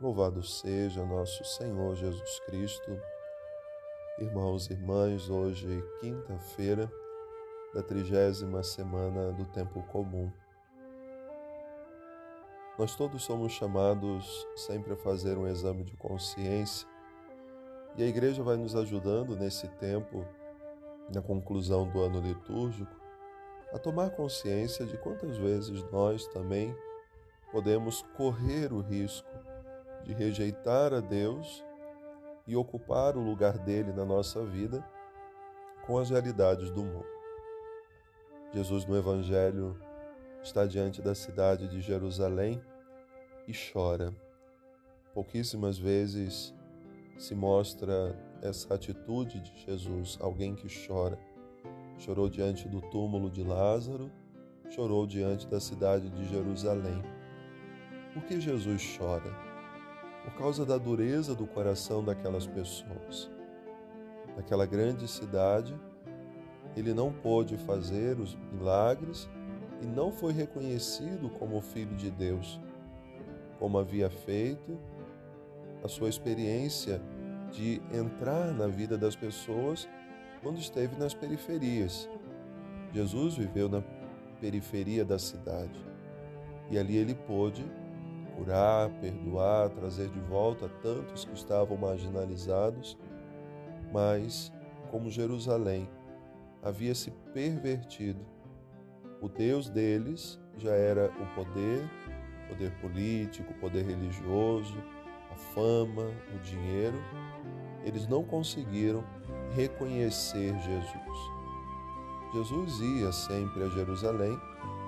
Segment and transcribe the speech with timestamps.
[0.00, 2.98] Louvado seja nosso Senhor Jesus Cristo.
[4.18, 6.90] Irmãos e irmãs, hoje, quinta-feira
[7.74, 10.32] da trigésima semana do Tempo Comum.
[12.78, 16.88] Nós todos somos chamados sempre a fazer um exame de consciência
[17.96, 20.26] e a igreja vai nos ajudando nesse tempo,
[21.12, 22.94] na conclusão do ano litúrgico,
[23.72, 26.74] a tomar consciência de quantas vezes nós também
[27.52, 29.28] podemos correr o risco
[30.10, 31.64] de rejeitar a Deus
[32.44, 34.84] e ocupar o lugar dele na nossa vida
[35.86, 37.06] com as realidades do mundo.
[38.52, 39.80] Jesus no Evangelho
[40.42, 42.60] está diante da cidade de Jerusalém
[43.46, 44.12] e chora.
[45.14, 46.52] Pouquíssimas vezes
[47.16, 51.18] se mostra essa atitude de Jesus, alguém que chora.
[51.98, 54.10] Chorou diante do túmulo de Lázaro,
[54.70, 57.00] chorou diante da cidade de Jerusalém.
[58.12, 59.49] Por que Jesus chora?
[60.24, 63.30] Por causa da dureza do coração daquelas pessoas.
[64.36, 65.74] Naquela grande cidade,
[66.76, 69.28] ele não pôde fazer os milagres
[69.82, 72.60] e não foi reconhecido como filho de Deus,
[73.58, 74.78] como havia feito
[75.82, 77.00] a sua experiência
[77.50, 79.88] de entrar na vida das pessoas
[80.42, 82.08] quando esteve nas periferias.
[82.92, 83.82] Jesus viveu na
[84.40, 85.78] periferia da cidade
[86.70, 87.64] e ali ele pôde
[88.40, 92.96] curar, perdoar, trazer de volta tantos que estavam marginalizados,
[93.92, 94.50] mas,
[94.90, 95.90] como Jerusalém
[96.62, 98.24] havia se pervertido,
[99.20, 101.84] o Deus deles já era o poder,
[102.48, 104.82] poder político, poder religioso,
[105.30, 106.98] a fama, o dinheiro.
[107.84, 109.04] Eles não conseguiram
[109.54, 111.40] reconhecer Jesus.
[112.32, 114.38] Jesus ia sempre a Jerusalém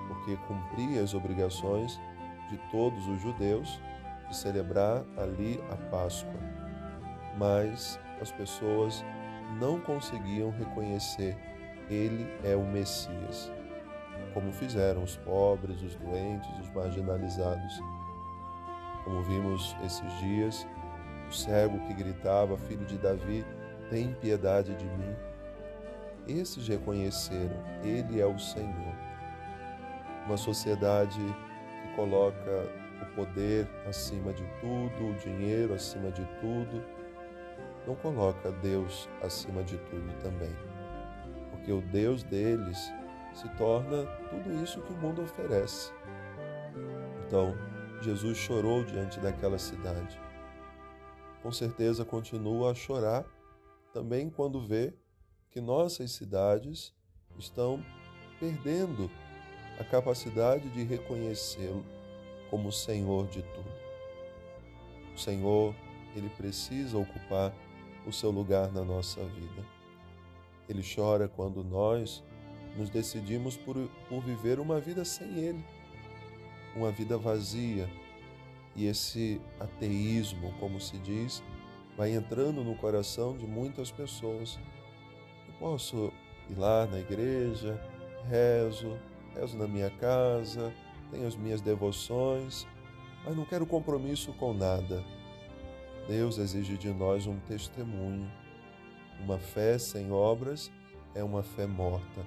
[0.07, 1.99] porque cumpria as obrigações
[2.53, 3.81] de todos os judeus
[4.29, 6.39] de celebrar ali a Páscoa.
[7.37, 9.03] Mas as pessoas
[9.59, 11.35] não conseguiam reconhecer
[11.89, 13.51] ele é o Messias,
[14.33, 17.81] como fizeram os pobres, os doentes, os marginalizados.
[19.03, 20.67] Como vimos esses dias,
[21.29, 23.45] o cego que gritava: Filho de Davi,
[23.89, 25.15] tem piedade de mim.
[26.25, 28.95] Esses reconheceram, Ele é o Senhor.
[30.25, 31.19] Uma sociedade
[31.95, 32.69] coloca
[33.01, 36.83] o poder acima de tudo, o dinheiro acima de tudo,
[37.85, 40.55] não coloca Deus acima de tudo também.
[41.51, 42.77] Porque o Deus deles
[43.33, 45.91] se torna tudo isso que o mundo oferece.
[47.25, 47.55] Então,
[48.01, 50.19] Jesus chorou diante daquela cidade.
[51.41, 53.25] Com certeza continua a chorar
[53.91, 54.93] também quando vê
[55.51, 56.93] que nossas cidades
[57.37, 57.83] estão
[58.39, 59.09] perdendo
[59.79, 61.83] a capacidade de reconhecê-lo
[62.49, 63.71] como o Senhor de tudo.
[65.15, 65.75] O Senhor,
[66.15, 67.53] ele precisa ocupar
[68.05, 69.65] o seu lugar na nossa vida.
[70.67, 72.23] Ele chora quando nós
[72.77, 73.75] nos decidimos por,
[74.09, 75.63] por viver uma vida sem Ele,
[76.75, 77.89] uma vida vazia.
[78.75, 81.43] E esse ateísmo, como se diz,
[81.95, 84.59] vai entrando no coração de muitas pessoas.
[85.47, 86.11] Eu posso
[86.49, 87.79] ir lá na igreja,
[88.27, 88.97] rezo,
[89.33, 90.73] rezo na minha casa,
[91.11, 92.67] tenho as minhas devoções,
[93.25, 95.03] mas não quero compromisso com nada.
[96.07, 98.29] Deus exige de nós um testemunho.
[99.19, 100.71] Uma fé sem obras
[101.15, 102.25] é uma fé morta.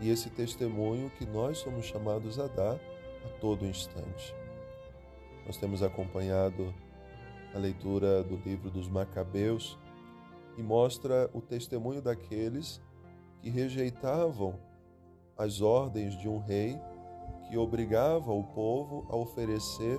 [0.00, 2.78] E esse testemunho que nós somos chamados a dar
[3.24, 4.34] a todo instante.
[5.46, 6.74] Nós temos acompanhado
[7.54, 9.78] a leitura do livro dos Macabeus
[10.56, 12.82] e mostra o testemunho daqueles
[13.40, 14.58] que rejeitavam
[15.38, 16.80] as ordens de um rei
[17.48, 19.98] que obrigava o povo a oferecer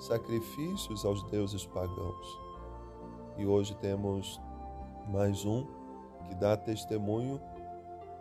[0.00, 2.38] sacrifícios aos deuses pagãos.
[3.38, 4.40] E hoje temos
[5.08, 5.64] mais um
[6.26, 7.40] que dá testemunho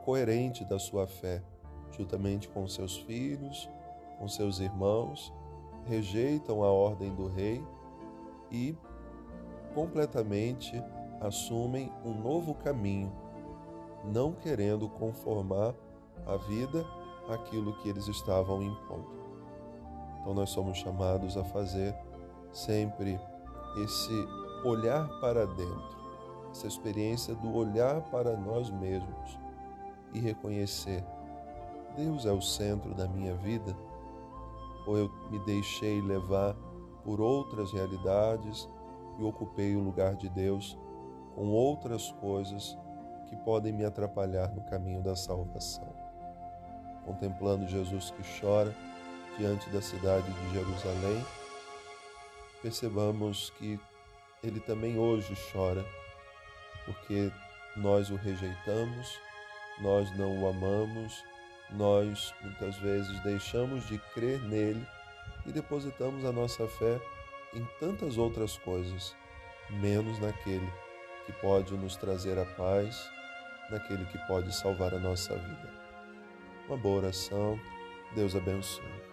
[0.05, 1.41] coerente da sua fé,
[1.91, 3.67] juntamente com seus filhos,
[4.19, 5.33] com seus irmãos,
[5.85, 7.63] rejeitam a ordem do rei
[8.51, 8.77] e
[9.73, 10.81] completamente
[11.19, 13.11] assumem um novo caminho,
[14.05, 15.73] não querendo conformar
[16.25, 16.85] a vida
[17.29, 19.19] aquilo que eles estavam impondo.
[20.19, 21.95] Então nós somos chamados a fazer
[22.51, 23.19] sempre
[23.83, 24.27] esse
[24.65, 25.97] olhar para dentro,
[26.51, 29.39] essa experiência do olhar para nós mesmos
[30.13, 31.03] e reconhecer:
[31.95, 33.75] Deus é o centro da minha vida?
[34.87, 36.55] Ou eu me deixei levar
[37.03, 38.67] por outras realidades
[39.19, 40.77] e ocupei o lugar de Deus
[41.35, 42.77] com outras coisas
[43.27, 45.98] que podem me atrapalhar no caminho da salvação?
[47.09, 48.75] Contemplando Jesus que chora
[49.35, 51.25] diante da cidade de Jerusalém,
[52.61, 53.79] percebamos que
[54.43, 55.83] ele também hoje chora,
[56.85, 57.31] porque
[57.75, 59.19] nós o rejeitamos,
[59.81, 61.23] nós não o amamos,
[61.71, 64.85] nós muitas vezes deixamos de crer nele
[65.47, 67.01] e depositamos a nossa fé
[67.55, 69.15] em tantas outras coisas,
[69.71, 70.71] menos naquele
[71.25, 73.09] que pode nos trazer a paz,
[73.71, 75.78] naquele que pode salvar a nossa vida.
[76.69, 77.59] Uma boa oração,
[78.13, 79.08] Deus abençoe.